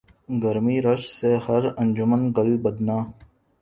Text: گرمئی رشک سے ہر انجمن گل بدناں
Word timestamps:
گرمئی 0.43 0.77
رشک 0.81 1.09
سے 1.19 1.31
ہر 1.45 1.63
انجمن 1.81 2.21
گل 2.37 2.51
بدناں 2.63 3.03